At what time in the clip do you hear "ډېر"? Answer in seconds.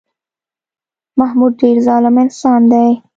1.61-1.77